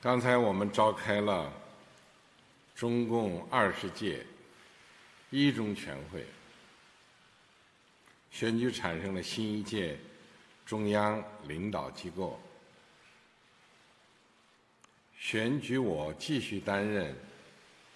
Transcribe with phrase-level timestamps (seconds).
[0.00, 1.52] 刚才我们召开了
[2.72, 4.24] 中共二十届
[5.28, 6.24] 一中全会，
[8.30, 9.98] 选举产生了新一届
[10.64, 12.40] 中央领导机构，
[15.18, 17.12] 选举我继续担任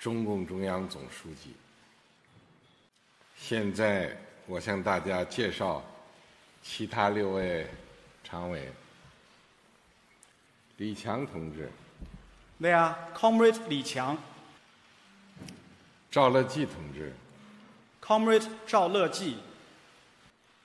[0.01, 1.55] 中共中央总书记。
[3.37, 5.81] 现在我向大家介绍
[6.65, 7.65] 其他六位
[8.25, 8.69] 常委：
[10.79, 11.71] 李强同志。
[12.60, 14.18] They are Comrade 李强、
[16.10, 17.14] 赵乐际同志、
[18.02, 19.38] Comrade 赵乐际、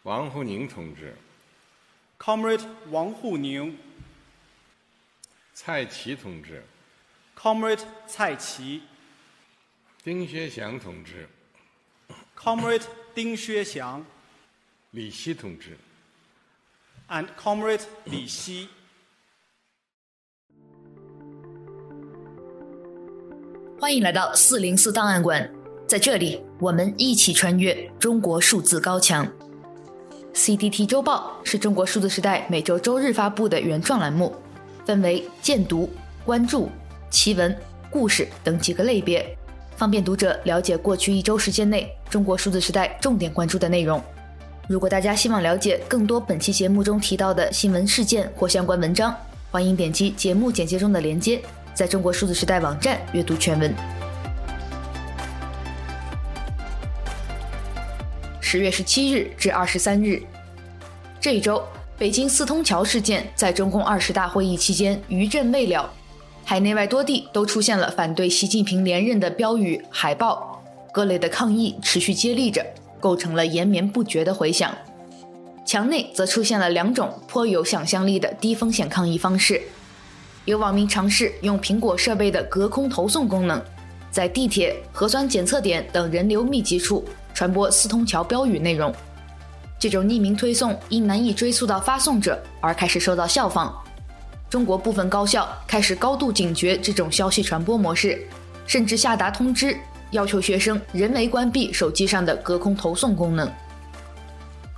[0.05, 1.15] 王沪宁同志、
[2.19, 3.79] Comrade 王沪宁、
[5.53, 6.65] 蔡奇同志、
[7.37, 8.83] Comrade 蔡奇、
[10.03, 11.29] 丁薛祥同志、
[12.35, 14.03] Comrade 丁薛祥、
[14.93, 15.77] 李希同志，
[17.09, 18.71] and Comrade 李希。
[23.80, 25.48] 欢迎来到四零四档案馆，
[25.88, 29.28] 在这里，我们一起穿越中国数字高墙。
[30.34, 34.34] CDT 周报是中国数字时代每周周日发布的原创栏目，
[34.84, 35.88] 分为荐读、
[36.26, 36.70] 关注、
[37.12, 37.56] 奇闻、
[37.92, 39.24] 故事等几个类别，
[39.76, 44.02] 方便读者了解过去一周时间内中国数字时代重点关注的内容。
[44.68, 49.16] 如果大家希望了解更多本期节目中提到的新闻事件或相关文章，
[49.52, 51.40] 欢迎点击节目简介中的链接。
[51.78, 53.72] 在中国数字时代网站阅读全文。
[58.42, 60.20] 十月十七日至二十三日，
[61.22, 61.62] 这一周，
[61.96, 65.88] 北京四通桥事件在中共二十大会议期间余震未了，
[66.44, 72.66] 海内外多地都出现了反对习近平连任的标语、海报，各类的抗议持续接力着，
[73.00, 74.76] 构成了延绵不绝的回响。
[75.64, 79.62] 墙内则出现了两种颇有想象力的低风险抗议方式。
[80.48, 83.62] 有网民尝试用苹果设备的隔空投送功能，
[84.10, 87.04] 在地铁、核酸检测点等人流密集处
[87.34, 88.96] 传播四通桥标语内容。
[89.78, 93.76] 这种匿名推送因难以追溯到发送者而开始受到效仿。
[94.50, 98.26] 中国部分高校开始高度警觉这种消息传播模式，
[98.66, 99.76] 甚至下达通知，
[100.12, 103.52] 要求学生人为关闭手机上的隔空投送功能。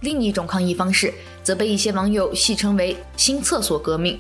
[0.02, 4.20] 另一种抗议方式则被一些网友戏称为“新厕所革命”。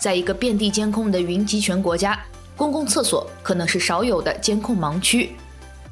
[0.00, 2.18] 在一个遍地监控的云集权国家，
[2.56, 5.32] 公共厕所可能是少有的监控盲区。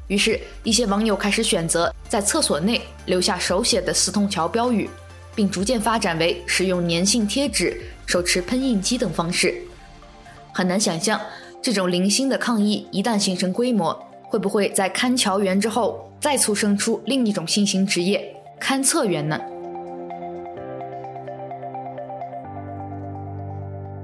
[0.07, 4.89] 于是，一些网友开始选择在厕所内留下手写的四通桥标语，
[5.35, 9.61] 并逐渐发展为使用粘性贴纸、手持喷印机等方式。
[10.51, 11.21] 很难想象，
[11.61, 19.39] 这种零星的抗议一旦形成规模，会不会在看桥员之后再促生出另一种新型职业——勘测员呢？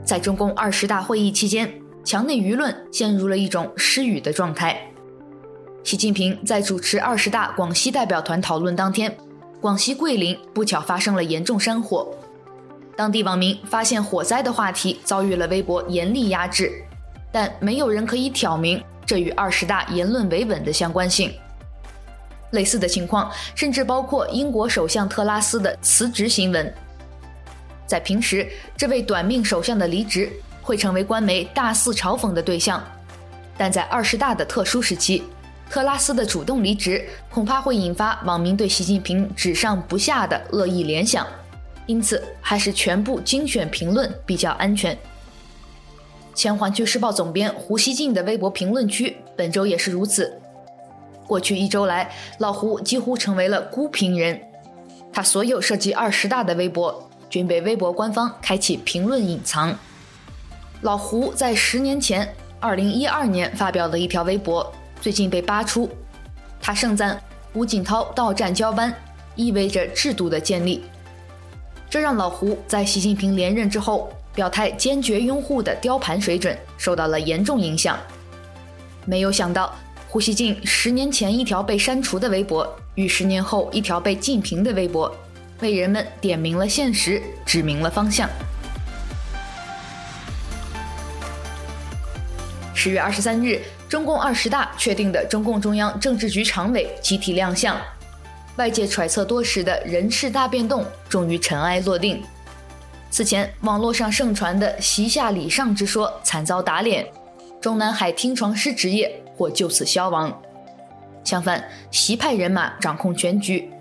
[0.06, 1.74] 在中共二十大会议期间，
[2.04, 4.80] 墙内舆论陷入了一种失语的状态。
[5.84, 9.18] 习近平在主持二十大广西代表团讨论当天，
[9.60, 12.16] 广西桂林不巧发生了严重山火。
[12.96, 16.72] 当地网民发现火灾的话题遭遇了微博严厉压制，
[17.32, 21.34] 但没有人可以挑明这与二十大言论维稳的相关性。
[22.52, 26.74] 类似的情况甚至包括英国首相特拉斯的辞职新闻。
[27.88, 30.32] 在平时，这位短命首相的离职
[30.62, 32.84] 会成为官媒大肆嘲讽的对象，
[33.58, 35.24] 但在二十大的特殊时期，
[35.70, 41.28] 特拉斯的主动离职恐怕会引发网民对习近平只上不下的恶意联想，
[41.86, 44.98] 因此还是全部精选评论比较安全。
[46.34, 50.42] 前《环球时报》总编胡锡进的微博评论区本周也是如此。
[51.28, 54.42] 过去一周来，老胡几乎成为了孤评人，
[55.14, 57.10] 他所有涉及二十大的微博。
[57.30, 59.78] 均被微博官方开启评论隐藏。
[60.82, 65.90] 老胡在十年前，二零一二年发表的一条微博，最近被扒出。
[66.62, 67.22] 他盛赞
[67.54, 68.94] 胡锦涛到站交班，
[69.36, 70.84] 意味着制度的建立。
[71.90, 77.98] 这让老胡在习近平连任之后表态坚决拥护的雕盘水准受到了严重影响。
[79.06, 79.74] 没有想到，
[80.10, 85.16] 胡锡进十年前一条被删除的微博，与十年后一条被禁评的微博。
[85.62, 88.30] 为人们点明了现实，指明了方向。
[92.74, 97.80] 十月二十三日，中共二十大确定的中共中央政治局常委集体亮相，
[98.58, 102.22] 外界揣测多时的人事大变动终于尘埃落定。
[103.10, 107.08] 此前网络上盛传的“习下礼上”之说惨遭打脸，
[107.62, 110.38] 中南海听床师职业或就此消亡。
[111.24, 113.72] 相反，习派人马掌控全局。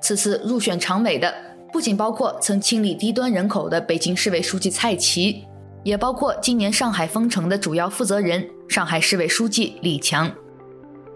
[0.00, 1.32] 此次入选常委的
[1.72, 5.44] 不仅包括曾清理低端人口的北京市委书记蔡奇，
[5.82, 10.30] 也包括今年上海封城的主要负责人上海市委书记李强。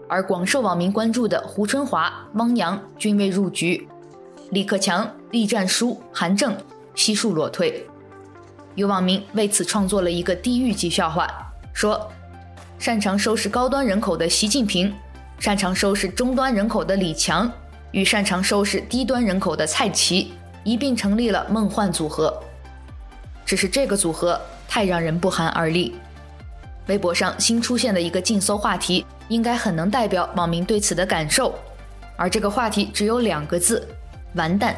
[0.07, 3.87] 而广受网民关注的胡春华、汪洋均未入局，
[4.51, 6.55] 李克强、栗战书、韩正
[6.93, 7.87] 悉数裸退。
[8.75, 11.27] 有网民为此创作了一个地狱级笑话，
[11.73, 12.11] 说：
[12.77, 14.93] 擅长收拾高端人口的习近平，
[15.39, 17.51] 擅长收拾中端人口的李强，
[17.93, 20.33] 与擅长收拾低端人口的蔡奇
[20.65, 22.37] 一并成立了梦幻组合。
[23.45, 25.95] 只是这个组合太让人不寒而栗。
[26.87, 31.53] 微博上新出现的一个竞搜话题，应该很能代表网民对此的感受，
[32.17, 33.87] 而这个话题只有两个字：
[34.33, 34.75] 完蛋。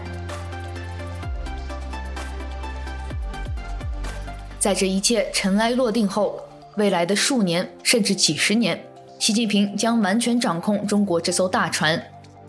[4.60, 6.40] 在这一切尘埃落定后，
[6.76, 8.84] 未来的数年甚至几十年，
[9.18, 12.04] 习近平将完全掌控中国这艘大船，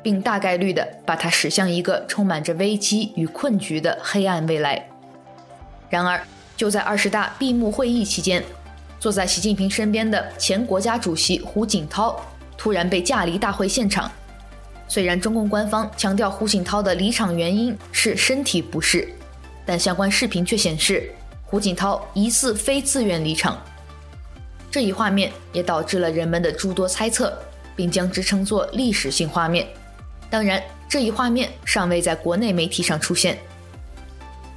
[0.07, 4.89] 并大概率地把它驶向一个充满着危机与困局的黑暗未来。
[5.91, 6.25] 然而，
[6.57, 8.41] 就在二十大闭幕会议期间，
[9.01, 12.25] 坐在习近平身边的前国家主席胡锦涛
[12.57, 14.09] 突然被架离大会现场。
[14.87, 19.09] 虽然中共官方强调胡锦涛的离场原因是身体不适，
[19.65, 21.13] 但相关视频却显示
[21.43, 23.61] 胡锦涛疑似非自愿离场。
[24.71, 27.37] 这一画面也导致了人们的诸多猜测，
[27.75, 29.67] 并将之称作历史性画面。
[30.31, 33.39] 当然，这一画面尚未在国内媒体上出现。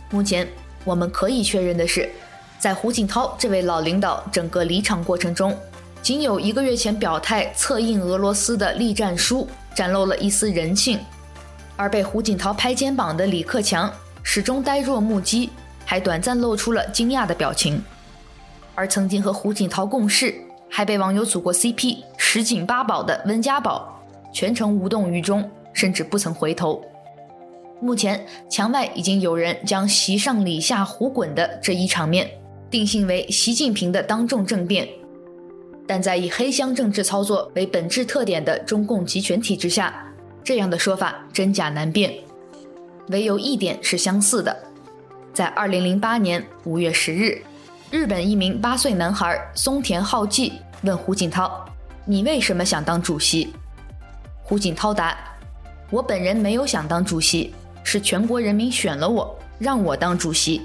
[0.09, 0.47] 目前
[0.83, 2.09] 我们可以确认的是。
[2.57, 5.57] 在胡锦涛这位老领导整个离场过程中，
[6.01, 10.99] 仅有一个月前表态策应俄罗斯的栗战书展露了一丝人性，
[11.77, 13.89] 而被胡锦涛拍肩膀的李克强
[14.23, 15.49] 始终呆若木鸡，
[15.85, 17.81] 还短暂露出了惊讶的表情。
[18.75, 20.35] 而曾经和胡锦涛共事，
[20.69, 25.49] 还被网友组过 CP、十锦八宝的温家宝，全程无动于衷，
[25.79, 26.83] 甚至不曾回头。
[27.81, 32.29] 目前墙外已经有人将“席上礼下胡滚”的这一场面。
[32.69, 34.87] 定性为习近平的当众政变，
[35.87, 40.05] 但在以黑箱政治操作为本质特点的中共集权体制下，
[40.43, 42.13] 这样的说法真假难辨。
[43.07, 44.55] 唯有一点是相似的，
[45.33, 47.41] 在二零零八年五月十日，
[47.89, 50.53] 日本一名八岁男孩松田浩纪
[50.83, 51.65] 问胡锦涛
[52.05, 53.51] ：“你为什么想当主席？”
[54.45, 55.17] 胡锦涛答
[55.89, 57.53] ：“我本人没有想当主席，
[57.83, 60.61] 是全国人民选了我，让我当主席。”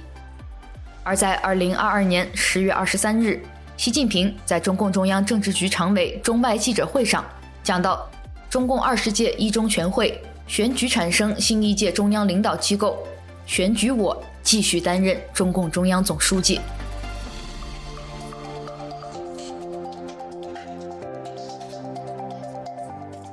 [1.02, 3.42] 而在二零二二年十月二十三日，
[3.76, 7.24] 习近平在中共中央政治局常委中外记者会上
[7.62, 8.08] 讲到，
[8.48, 12.98] 中共二十届一中全会选举产生新一届中央领导机构，
[13.46, 16.60] 选举我继续担任中共中央总书记。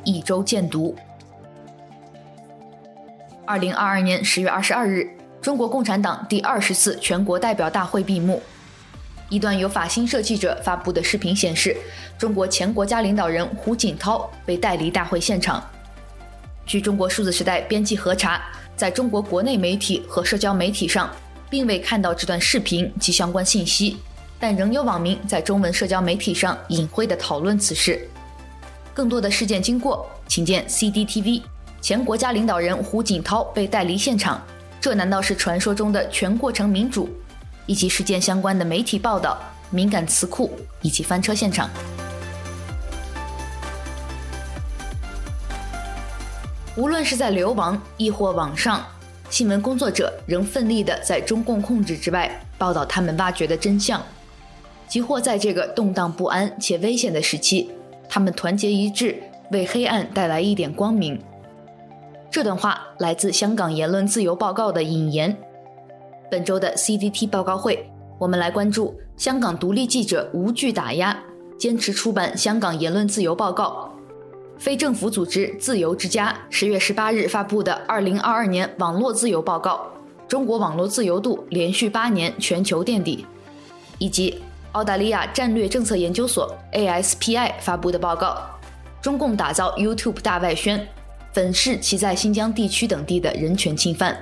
[0.03, 0.95] 一周见读。
[3.51, 5.05] 二零二二年十月二十二日。
[5.41, 8.41] 中国共产党第二十次全国代表大会闭幕。
[9.27, 11.75] 一段由法新社记者发布的视频显示，
[12.17, 15.61] 中国前国家领导人胡锦涛被带离大会现场。
[16.65, 18.41] 据中国数字时代编辑核查，
[18.77, 21.13] 在中国国内媒体和社交媒体上，
[21.49, 23.97] 并未看到这段视频及相关信息，
[24.39, 28.07] 但仍有网民在中文社交媒体上隐晦地讨论此事。
[28.93, 31.41] 更多的事件经过，请见 CDTV。
[31.81, 34.39] 前国家领导人胡锦涛被带离现场。
[34.79, 37.09] 这难道是传说中的全过程民主？
[37.65, 39.37] 以及事件相关的媒体报道、
[39.69, 40.51] 敏感词库
[40.81, 41.69] 以及翻车现场。
[46.75, 48.83] 无论是在流亡亦或网上，
[49.29, 54.01] 新闻工作者仍奋力地在中共控制之外报道他们挖掘的真相。
[54.87, 57.69] 即或在这个动荡不安且危险的时期，
[58.09, 59.21] 他们团结一致，
[59.51, 61.21] 为黑暗带来一点光明。
[62.31, 65.37] 这段话来自香港言论自由报告的引言。
[66.31, 71.21] 本周的 CDT 报告会，我们来关注香港独立记者无惧打压，
[71.59, 73.93] 坚持出版香港言论自由报告。
[74.57, 79.81] 非政府组织自由之家十月十八日发布的二零二二年网络自由报告，
[80.25, 83.25] 中国网络自由度连续八年全球垫底，
[83.97, 88.37] 以及澳大利亚战略政策研究所 ASPI 发布的报告，
[89.01, 90.87] 中共打造 YouTube 大外宣。
[91.33, 94.17] 粉饰其在新疆地区等地的人权侵犯，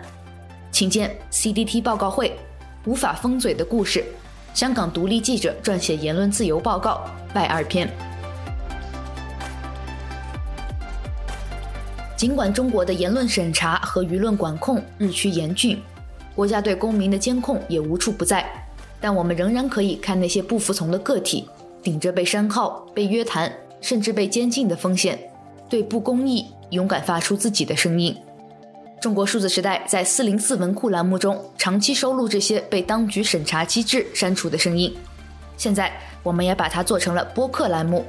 [0.72, 2.38] 请见 CDT 报告会
[2.86, 4.06] 无法封嘴的故事，
[4.54, 7.90] 香港独立记者撰写言论自由报告外二篇。
[12.16, 15.82] 尽管中国的言论审查和舆论管控日趋严峻，
[16.36, 18.46] 国家对公民的监控也无处不在，
[19.02, 21.48] 但我们仍然可以看那些不服从的个体，
[21.82, 23.52] 顶着被删号、被约谈，
[23.82, 25.18] 甚至被监禁的风险，
[25.68, 26.46] 对不公义。
[26.72, 28.16] 勇敢发出自己的声音，
[29.02, 34.96] 中国数字时代在四零四文库栏目中长期收录这些被当局审查机制删除的声音，
[35.58, 38.06] 现在我们也把它做成了播客栏目。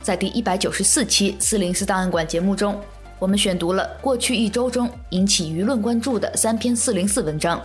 [0.00, 2.80] 在第一百九十四期四零四档案馆节目中，
[3.18, 7.60] 我们选读了过去一周中引起舆论关注的三篇四零四文章，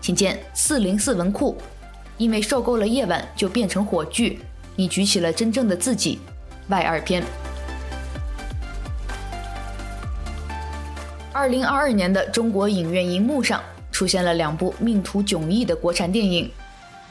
[0.00, 1.56] 请见四零四文库。
[2.18, 4.38] 因为受够了夜晚就变成火炬，
[4.76, 6.18] 你举起了真正的自己。
[6.68, 7.24] 外二篇。
[11.40, 16.44] 二零二二年的中国影院银幕上出现了两部命途迥异的国产电影，《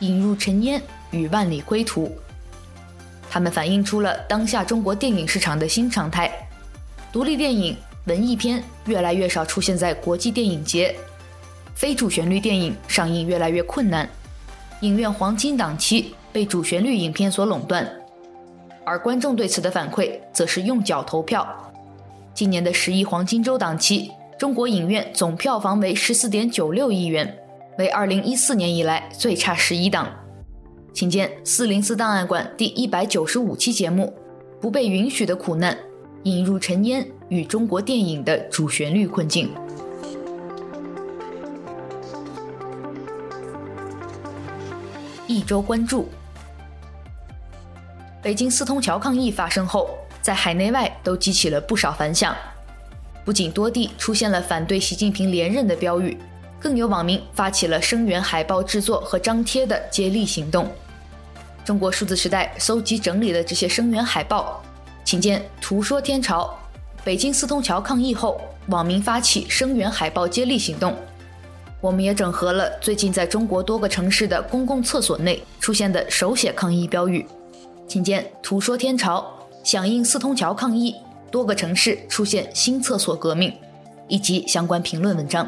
[0.05, 2.05] 引入尘烟》与《万里归途》。
[3.27, 6.31] 它们反映出了当下中国电影市场的新常态：
[7.11, 10.95] 独立电影、文艺片越来越少出现在国际电影节，
[11.73, 14.07] 非主旋律电影上映越来越困难，
[14.81, 17.91] 影院黄金档期被主旋律影片所垄断，
[18.85, 21.47] 而观众对此的反馈则是用脚投票。
[22.35, 24.11] 今年的十一黄金周档期。
[24.39, 27.37] 中国影院总票房为十四点九六亿元，
[27.77, 30.09] 为二零一四年以来最差十一档。
[30.93, 34.13] 请见四零四档案馆第一百九十五期节目
[34.61, 35.77] 《不被允许的苦难：
[36.23, 39.53] 引入尘烟与中国电影的主旋律困境》。
[45.27, 46.07] 一周关注：
[48.23, 49.89] 北京四通桥抗议发生后，
[50.21, 52.33] 在海内外都激起了不少反响。
[53.25, 56.17] 不仅多地出现了反对习近平连任的标语，
[56.59, 60.67] 更有网民发起了声援海报制作和张贴的接力行动。
[61.63, 64.63] 中国数字时代搜集整理的这些声援海报，
[65.05, 66.57] 请见“图说天朝”。
[67.05, 70.95] 北京四通桥抗议后，网民发起声援海报接力行动。
[71.79, 77.25] 我们也整合了最近在中国多个城市的公共厕所内出现的手写抗议标语，
[77.87, 79.25] 请见“图说天朝”，
[79.63, 80.95] 响应四通桥抗议。
[81.31, 83.53] 多个城市出现新厕所革命，
[84.07, 85.47] 以及相关评论文章。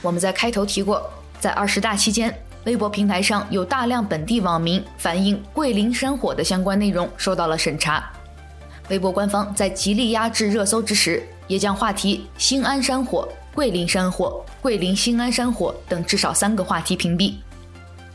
[0.00, 1.02] 我们在开头提过，
[1.40, 2.32] 在二十大期间，
[2.64, 8.10] 微博平台上有大量本地网民反映桂林山火的相关内容受到了审查。
[8.88, 17.34] 微博官方在极力压制热搜之时，也将话题“兴安山火”“桂林山火”“桂林兴安山火”等至少三个话题屏蔽。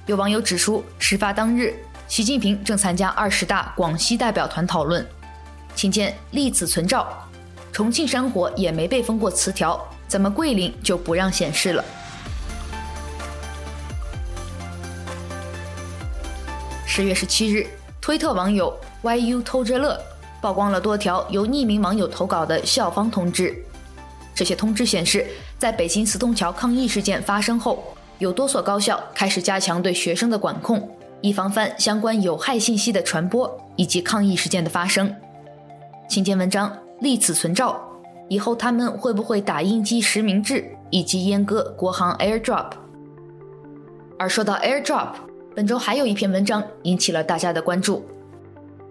[0.05, 1.75] 有网友指出，事发当日。
[2.13, 5.03] 习近平正参加二十大广西代表团讨论，
[5.73, 7.11] 请见立此存照。
[7.71, 11.83] 重庆山火也没被封过词条，怎么桂林就不让显示了？
[16.85, 17.65] 十月十七日，
[17.99, 19.99] 推特网友 YU 偷着乐
[20.39, 23.57] 曝光了多条由匿名网友投稿的校方通知。
[24.35, 25.25] 这些通知显示，
[25.57, 27.83] 在北京四通桥抗议事件发生后，
[28.19, 30.87] 有多所高校开始加强对学生的管控。
[31.23, 35.15] 以防范相关有害信息的传播以及抗议事件的发生，
[36.09, 37.81] 请见文章立此存照。
[38.27, 42.71] 以后他们会不会打印机实名制以及阉割国行 AirDrop？
[44.19, 45.13] 而说到 AirDrop，
[45.55, 48.05] 本周还有一篇文章引起了大家的关注。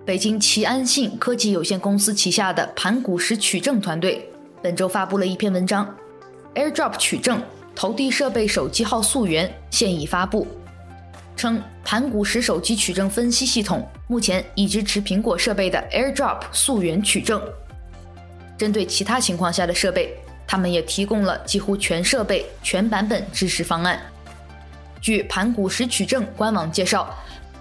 [0.06, 4.26] 北京奇安信科技有限公司旗下的盘古石取证团队
[4.62, 5.94] 本周发布了一篇文章
[6.54, 7.42] ，AirDrop 取证
[7.74, 10.46] 投递设备手机号溯源现已发布。
[11.36, 17.42] 称盘古石手机取证分析系统目前已支持苹果设备的 AirDrop 溯源取证。
[18.56, 20.14] 针对其他情况下的设备，
[20.46, 23.98] 他们也提供了几乎全设备、全版本支持方案。
[25.00, 27.12] 据盘古石取证官网介绍，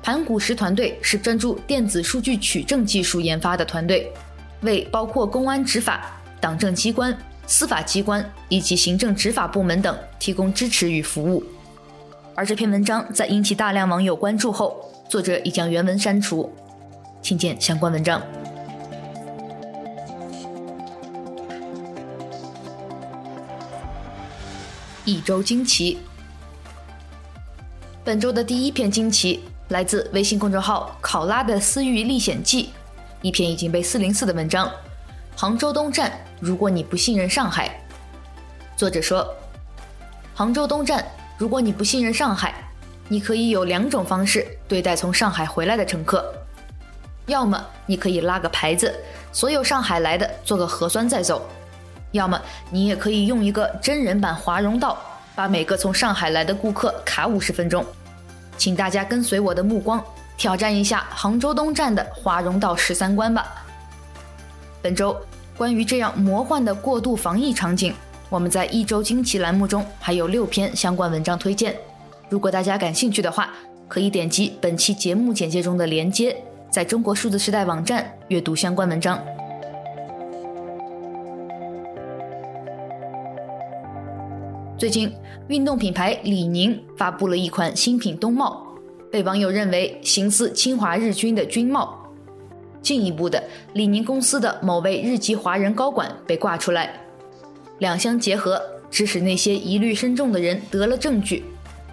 [0.04, 4.12] 盘古石团队是专注电子数据取证技术研发的团队，
[4.62, 11.44] 为包括公安执法、党政机关、司法机关以及行政执法部门等提供支持与服务。
[12.42, 16.52] 而这篇文章在引起大量网友关注后，作者已将原文删除，
[17.22, 18.20] 请见相关文章。
[25.06, 26.00] 一周惊奇，
[28.04, 32.72] 本周的第一篇惊奇来自微信公众号“考拉的私域历险记”，
[33.22, 34.68] 一篇已经被四零四的文章。
[35.36, 37.80] 杭州东站，如果你不信任上海，
[38.76, 39.32] 作者说，
[40.34, 41.06] 杭州东站。
[41.42, 42.54] 如果你不信任上海，
[43.08, 46.24] 你可以有两种方式对待从上海回来的乘客：
[47.26, 48.94] 要么你可以拉个牌子，
[49.32, 51.42] 所有上海来的做个核酸再走；
[52.12, 54.96] 要么你也可以用一个真人版华容道，
[55.34, 57.84] 把每个从上海来的顾客卡五十分钟。
[58.56, 60.00] 请大家跟随我的目光，
[60.38, 63.66] 挑战一下杭州东站的华容道十三关吧。
[64.80, 65.20] 本周
[65.58, 67.96] 关于这样魔幻的过渡防疫场景。
[68.32, 71.76] 我们在一周惊奇栏目中还有六篇相关文章推荐。
[72.30, 73.54] 如果大家感兴趣的话，
[73.90, 76.34] 可以点击本期节目简介中的连接，
[76.70, 79.22] 在中国数字时代网站阅读相关文章。
[84.78, 85.12] 最近，
[85.50, 88.66] 运动品牌李宁发布了一款新品冬帽，
[89.12, 91.98] 被网友认为形似侵华日军的军帽。
[92.82, 96.94] 进一步的，李宁公司的某位日籍华人高管被挂出来
[97.82, 98.62] 两相结合，
[98.92, 101.44] 致使那些疑虑深重的人得了证据，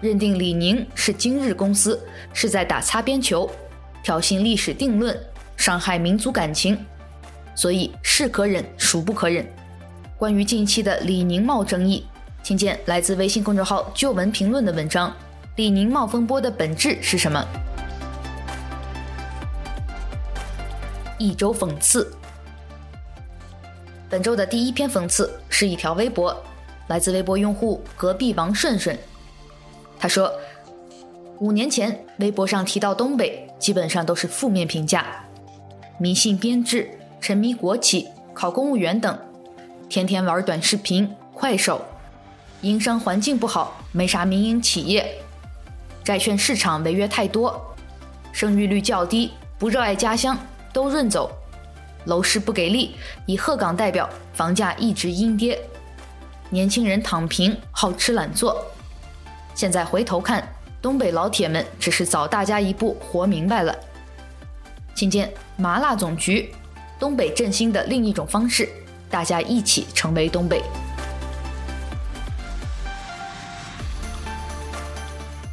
[0.01, 1.99] 认定李宁是今日公司
[2.31, 3.49] 是在打擦边球，
[4.03, 5.19] 挑衅历史定论，
[5.57, 6.77] 伤害民族感情，
[7.55, 9.43] 所以是可忍，孰不可忍。
[10.15, 12.05] 关于近期的李宁帽争议，
[12.43, 15.11] 请见来自微信公众号“旧闻评论”的文章
[15.57, 17.43] ：“李宁帽风波的本质是什么？”
[21.17, 22.13] 一周讽刺。
[24.09, 26.35] 本周的第一篇讽刺是一条微博，
[26.87, 28.97] 来自微博用户隔壁王顺顺。
[29.99, 30.33] 他说，
[31.37, 35.05] 五年前微博上提到东北，基本上都是负面评价，
[35.99, 36.89] 迷信编制、
[37.21, 39.15] 沉迷国企、考公务员等。
[39.87, 41.85] 天天玩短视频、快手，
[42.61, 45.21] 营商环境不好，没啥民营企业，
[46.03, 47.75] 债券市场违约太多，
[48.31, 50.35] 生育率较低，不热爱家乡，
[50.73, 51.31] 都润走，
[52.09, 52.95] 楼市不给力，
[53.27, 55.61] 以鹤岗代表，房价一直阴跌，
[56.49, 58.65] 年轻人躺平，好吃懒做。
[59.53, 60.51] 现在回头看，
[60.81, 63.75] 东北老铁们只是早大家一步活明白了。
[64.95, 66.51] 请见麻辣总局，
[66.97, 68.67] 东北振兴的另一种方式。
[69.07, 70.63] 大家一起成为东北。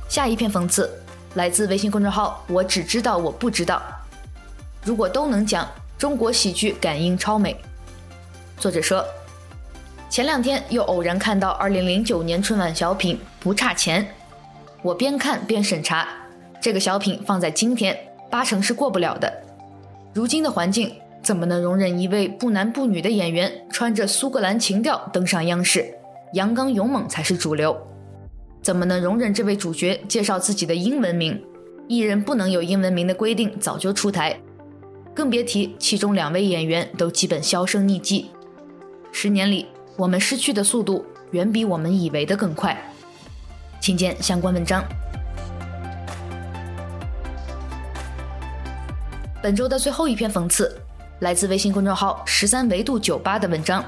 [0.09, 0.91] 下一篇讽刺
[1.35, 3.83] 来自微信公众号“我只知道我不知道”。
[4.85, 7.57] 如果都能讲，中国喜剧感应超美。
[8.59, 9.05] 作者说，
[10.11, 14.03] 前两天又偶然看到2009年春晚小品《不差钱》，
[14.83, 16.09] 我边看边审查，
[16.61, 17.97] 这个小品放在今天
[18.31, 19.33] 八成是过不了的。
[20.13, 20.95] 如今的环境。
[21.23, 25.85] 怎么能容忍一位不男不女的演员穿着苏格兰情调登上央视？
[26.35, 27.77] 阳刚勇猛才是主流。
[28.63, 31.43] 怎么能容忍这位主角介绍自己的英文名？
[31.89, 34.39] 艺人不能有英文名的规定早就出台，
[35.17, 38.31] 更别提其中两位演员都基本销声匿迹。
[39.11, 42.79] 十年里，我们失去的速度远比我们以为的更快。
[43.81, 44.85] 请见相关文章。
[49.43, 50.79] 本周的最后一篇讽刺。
[51.21, 53.83] 来自微信公众号“十三维度酒吧”的文章《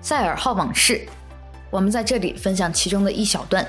[0.00, 0.94] 赛尔号往事》，
[1.70, 3.66] 我们在这里分享其中的一小段。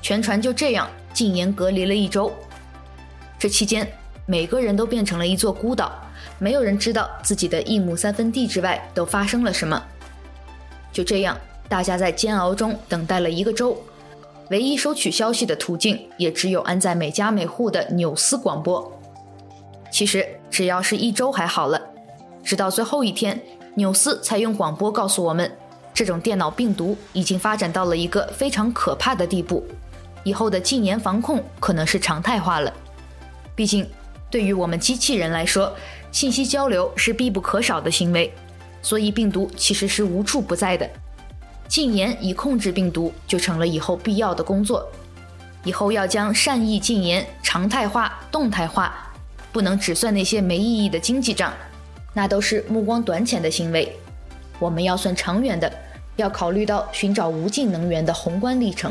[0.00, 2.32] 全船就这样禁言隔离了一周，
[3.38, 3.86] 这期间
[4.26, 5.92] 每个人都变成了一座孤岛，
[6.38, 9.82] 没有人知道自己的一亩三分地之外都发生了什么。
[10.92, 11.36] 就这样，
[11.68, 13.76] 大家在煎熬中等待了一个周，
[14.50, 18.92] 唯一收取消息的途径也只有安在每家每户的纽斯广播。
[19.90, 21.80] 其实只要是一周还好了，
[22.44, 23.40] 直到最后一天，
[23.74, 25.50] 纽斯才用广播告诉我们，
[25.92, 29.64] 这种电脑病毒已经发展到了一个非常可怕的地步，
[30.24, 32.72] 以后的禁言防控可能是常态化了。
[33.54, 33.86] 毕竟，
[34.32, 35.76] 对于我们机器人来说，
[36.10, 38.32] 信息交流是必不可少的行为，
[38.80, 40.88] 所以病毒其实是无处不在的。
[41.68, 44.90] 禁言以控制病毒就成了以后必要的工作，
[45.64, 49.12] 以后要将善意禁言常态化、动态化。
[49.52, 51.52] 不能只算那些没意义的经济账，
[52.14, 53.94] 那都是目光短浅的行为。
[54.58, 55.70] 我们要算长远的，
[56.16, 58.90] 要考虑到寻找无尽能源的宏观历程。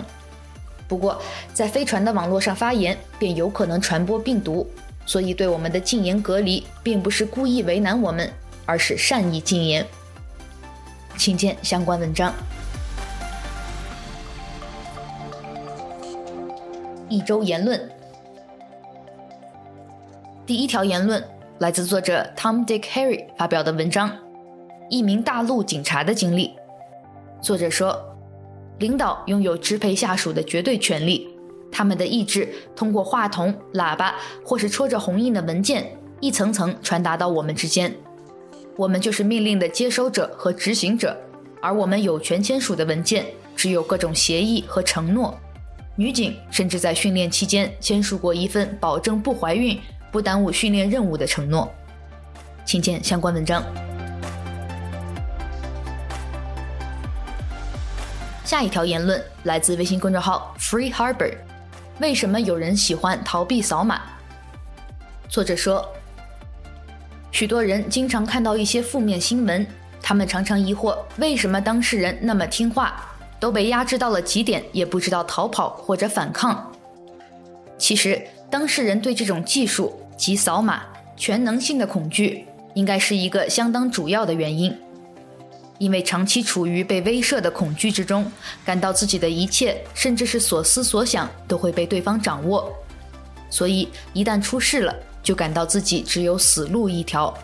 [0.88, 1.20] 不过，
[1.52, 4.70] 在飞船的网络上发言，便有可能传播病毒，
[5.12, 8.32] 所以对我们的禁言隔离，并不是故意为难我们，
[8.66, 9.86] 而是善意禁言。
[11.18, 12.34] 请见相关文章。
[17.10, 17.92] 一周言论。
[20.46, 21.22] 第一条言论
[21.60, 24.18] 来自作者 Tom Dick Harry 发表的文章，
[24.90, 26.54] 一名大陆警察的经历。
[27.42, 28.02] 作者说，
[28.80, 31.28] 领导拥有支配下属的绝对权力，
[31.72, 37.96] 他们的意志通过话筒、喇叭或是戳着红印的文件，一层层传达到我们之间。
[38.76, 41.16] 我们就是命令的接收者和执行者，
[41.62, 45.38] 而我们有权签署的文件只有各种协议和承诺。
[45.96, 49.80] 女警甚至在训练期间签署过一份保证不怀孕。
[50.12, 51.72] 不耽误训练任务的承诺，
[52.66, 53.64] 请见相关文章。
[58.44, 61.51] 下一条言论来自微信公众号 Free Harbor。
[62.00, 64.02] 为什么有人喜欢逃避扫码？
[65.30, 65.88] 作者说，
[67.32, 69.66] 许多人经常看到一些负面新闻，
[70.02, 73.04] 他们常常疑惑为什么当事人那么听话，
[73.40, 76.72] 都被压制到了极点，也不知道逃跑或者反抗。
[77.78, 79.98] 其实，当事人对这种技术。
[80.22, 80.84] 及扫码
[81.18, 84.72] 全能性的恐惧，应该是一个相当主要的原因。
[85.82, 88.32] 因为长期处于被威慑的恐惧之中，
[88.64, 92.72] 感到自己的一切，甚至是所思所想，都会被对方掌握，
[93.50, 97.36] 所以一旦出事了，就感到自己只有死路一条。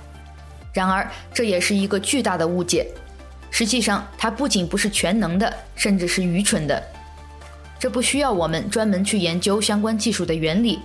[0.71, 2.87] 然而，这也是一个巨大的误解。
[3.49, 6.83] 实际上，它不仅不是全能的，甚至是愚蠢的。
[7.79, 10.77] 这不需要我们专门去研究相关技术的原理，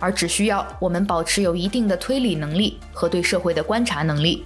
[0.00, 4.44] 而只需要我们保持有一定的推理能力和对社会的观察能力。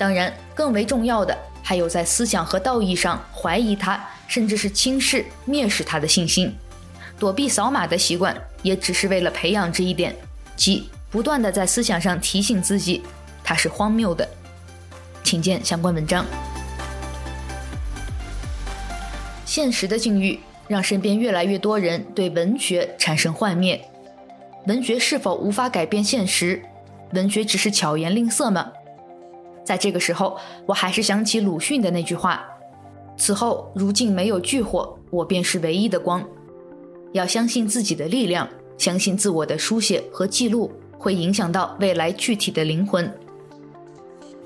[0.00, 6.50] 当然，更为重要的还有在思想和道义上怀疑他，甚至是轻视、蔑视他的信心。
[7.18, 10.16] 躲避扫码的习惯，也只是为了培养这一点，
[10.56, 13.02] 即不断地在思想上提醒自己，
[13.44, 14.26] 它是荒谬的。
[15.22, 16.24] 请见相关文章。
[19.44, 23.78] 现实的境遇让身边越来越多人对文学产生幻灭。
[24.66, 26.62] 文学是否无法改变现实？
[27.12, 28.72] 文学只是巧言令色吗？
[29.70, 32.44] 在这个时候，我还是想起鲁迅的那句话
[33.16, 36.28] ：“此后如镜没有炬火，我便是唯一的光。”
[37.14, 43.08] 要相信自己的力量，相信自我的书写和记录会影响到未来具体的灵魂。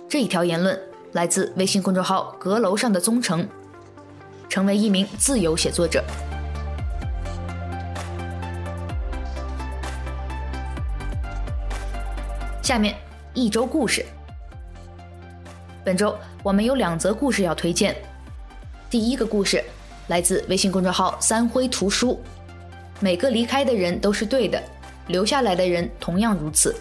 [0.06, 0.78] 这一条言论
[1.12, 3.48] 来自微信公众号“阁楼上的宗成”，
[4.50, 6.04] 成为一名自由写作者。
[12.60, 12.94] 下面
[13.32, 14.04] 一周故事。
[15.84, 17.94] 本周我们有两则故事要推荐。
[18.88, 19.62] 第一个故事
[20.06, 22.18] 来自微信公众号“三辉图书”。
[23.00, 24.62] 每个离开的人都是对的，
[25.08, 26.74] 留下来的人同样如此。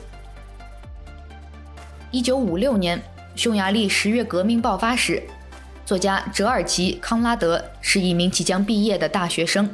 [2.12, 3.02] 一九五六年，
[3.36, 5.22] 匈牙利十月革命爆发时，
[5.86, 9.70] 作家哲尔吉·康拉德是一名即将毕业的大学生。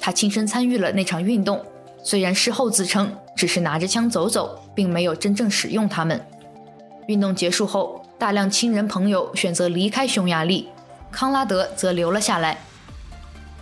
[0.00, 1.64] 他亲身参与了那场运动，
[2.02, 6.20] 虽然事后自称只是拿着枪走走，并没有真正使用它们。
[7.06, 10.68] 运动结束后，大量亲人朋友选择离开匈牙利，
[11.08, 12.58] 康拉德则留了下来。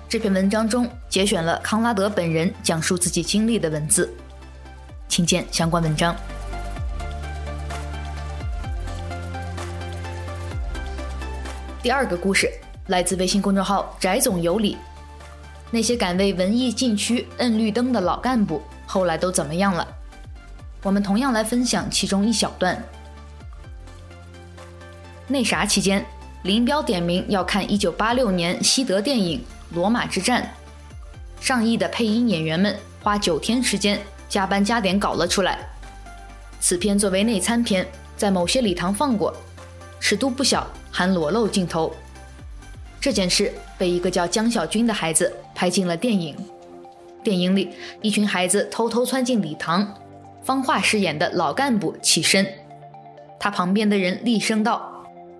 [0.08, 4.10] 这篇文章中节选了康拉德本人讲述自己经历的文字，
[5.08, 6.16] 请见相关文章。
[11.82, 12.50] 第二个故事
[12.86, 14.78] 来自微信公众号“翟总有理”，
[15.70, 19.86] 那些敢为文艺禁区摁绿灯的老干部后来都怎么样了？
[20.82, 22.82] 我们同样来分享其中一小段。
[25.28, 26.04] 那啥期间，
[26.42, 29.40] 林彪点名要看1986年西德电影
[29.74, 30.54] 《罗马之战》，
[31.44, 35.58] 上亿的配音演员们花九天时间加班加点搞了出来。
[36.60, 37.84] 此片作为内参片，
[38.16, 39.34] 在某些礼堂放过，
[39.98, 41.92] 尺度不小，含裸露镜头。
[43.00, 46.36] 这件事被一个叫江小军的孩子拍进了电影。
[47.24, 49.92] 电影里，一群孩子偷偷窜进礼堂，
[50.44, 52.46] 方画饰演的老干部起身，
[53.40, 54.92] 他旁边的人厉声道。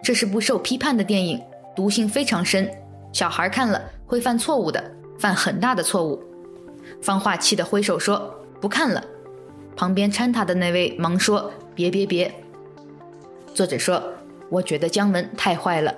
[0.07, 1.43] 这是部受批判的电影，
[1.75, 2.71] 毒性非常深，
[3.13, 6.23] 小孩看了会犯错误的，犯很大的错误。
[7.03, 9.05] 方画气得挥手说：“不看了。”
[9.75, 12.33] 旁边搀他的那位忙说：“别别别。”
[13.53, 14.01] 作者说
[14.49, 15.93] ：“我觉得姜文太坏了。”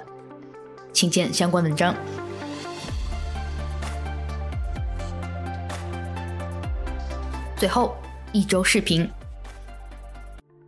[0.90, 1.94] 请见相关文章。
[7.59, 7.94] 最后
[8.33, 9.07] 一周视频。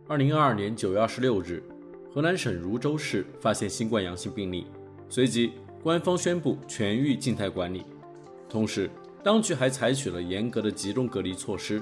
[0.07, 1.63] 二零二二年九月二十六日。
[2.13, 4.67] 河南省汝州市发现新冠阳性病例，
[5.07, 7.85] 随即官方宣布全域静态管理，
[8.49, 8.89] 同时
[9.23, 11.81] 当局还采取了严格的集中隔离措施。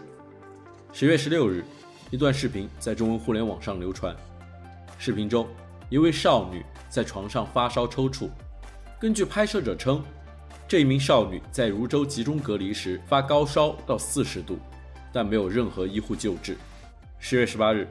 [0.94, 1.66] 十月十六日，
[2.12, 4.16] 一段视频在中文互联网上流传，
[5.00, 5.48] 视频中
[5.90, 8.30] 一位少女在床上发烧抽搐。
[9.00, 10.04] 根据拍摄者称，
[10.68, 14.60] 这一名少女在汝州集中隔离时发高烧到四十度，
[15.12, 16.56] 但没有任何医护救治。
[17.18, 17.88] 十月十八日。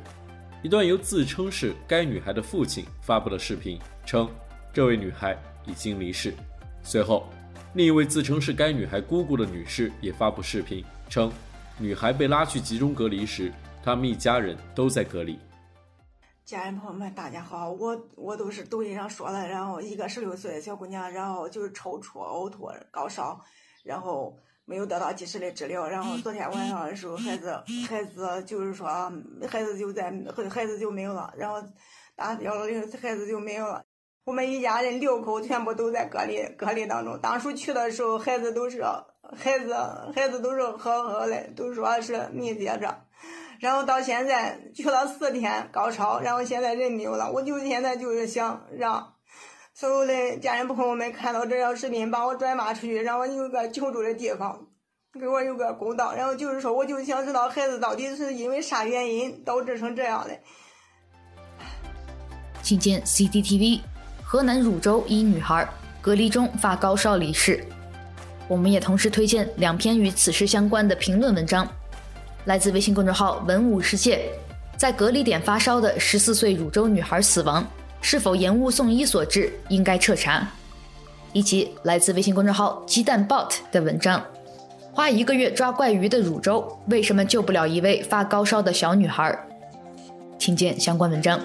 [0.61, 4.29] 一段由自称是该女孩的父亲发布的视频称，
[4.73, 6.35] 这位女孩已经离世。
[6.83, 7.29] 随后，
[7.75, 11.31] 另一位自称是该女孩姑姑的女士也发布视频称，
[11.79, 13.53] 女孩被拉去集中隔离时，
[13.85, 15.39] 他们一家人都在隔离。
[16.45, 23.41] 家人朋友们，大家好，我我都是抖音上说的，然后一个十六岁的小姑娘，然后就是抽搐、呕吐、高烧，
[23.85, 24.37] 然后。
[24.69, 28.87] 没有得到及时的治疗，然后昨天晚上的时候，孩子孩子就是说，
[29.49, 30.13] 孩子就在
[30.51, 31.57] 孩子就没有了，然后
[32.15, 33.83] 打幺幺零，孩子就没有了。
[34.25, 37.19] 我们一家人六口全部都在隔离隔离当中。
[37.19, 38.85] 当初去的时候，孩子都是
[39.35, 39.75] 孩子
[40.15, 42.95] 孩子都是呵呵的，都说是密接着。
[43.61, 47.33] 然后到现在去了四天高烧，然后现在人没有了。
[47.33, 49.15] 我就现在就是想让。
[49.81, 54.59] 所有的家人朋友们看到这条视频，把我转发出去，让我有个求助的地方，
[55.21, 56.13] 给我有个公道。
[56.17, 60.37] 然后就是说，我就想知道孩子到底是因为啥原因导致成这样的。
[62.61, 63.79] 请见 CCTV，
[64.25, 65.65] 河南汝州一女孩
[66.01, 67.65] 隔离中发高烧离世。
[68.49, 71.65] 我们也同时推荐两篇与此事相关的评论文章，
[72.47, 74.29] 来自微信公众号“文武世界”。
[74.77, 77.65] 在隔离点发烧的十四岁汝州女孩死亡，
[78.01, 79.53] 是否延误送医所致？
[79.69, 80.49] 应该彻查。
[81.35, 84.25] 以及来自微信公众号“鸡蛋 bot” 的文章：
[84.93, 89.39] 花一个月抓怪鱼的汝州，为什么救不了一位发高烧的小女孩？
[90.39, 91.39] 请见相关文章。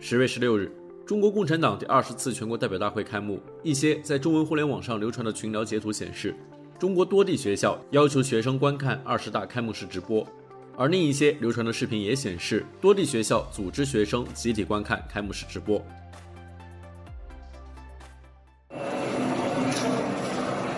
[0.00, 0.72] 十月十六日，
[1.06, 3.38] 中国共产党第二十次全国代表大会开幕。
[3.62, 6.34] 一些在中文互联网上流传的群聊截图显示，
[6.80, 10.26] 中国多地学校要求学生观看二十大开幕式直播，
[10.76, 15.82] 而另一些流传的视频也显示，多地学校组织学生集体观看开幕式直播。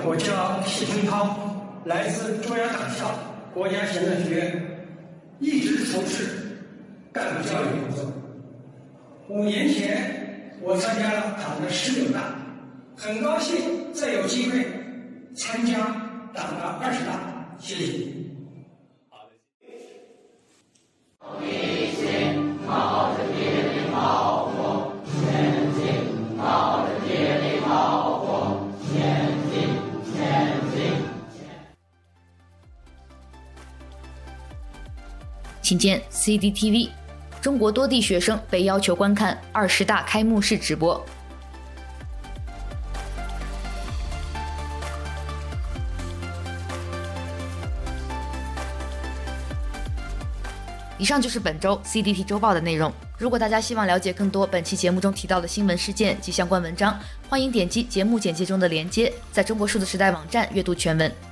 [0.04, 3.16] 我叫谢春涛，来自中央党校
[3.54, 4.86] 国家行政学院，
[5.38, 6.58] 一直从事
[7.12, 8.12] 干部教育工作。
[9.28, 12.36] 五年前，我参加了党的十九大，
[12.96, 14.66] 很高兴再有机会。
[15.34, 15.78] 参加
[16.34, 18.11] 党的二十大，谢谢。
[35.72, 36.90] 请见 CCTV，
[37.40, 41.02] 中国多地学生被要求观看二十大开幕式直播。
[50.98, 52.92] 以上就是本周 CDT 周报的内容。
[53.16, 61.31] 如果大家希望了解更多本期节目中提到的新闻事件及相关文章，欢迎点击节目简介中的链接，在中国数字时代网站阅读全文。